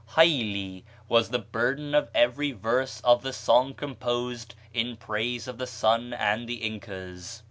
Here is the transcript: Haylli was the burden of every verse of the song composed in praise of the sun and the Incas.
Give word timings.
Haylli 0.15 0.83
was 1.07 1.29
the 1.29 1.37
burden 1.37 1.93
of 1.93 2.09
every 2.15 2.53
verse 2.53 3.01
of 3.01 3.21
the 3.21 3.31
song 3.31 3.75
composed 3.75 4.55
in 4.73 4.97
praise 4.97 5.47
of 5.47 5.59
the 5.59 5.67
sun 5.67 6.11
and 6.11 6.49
the 6.49 6.55
Incas. 6.63 7.39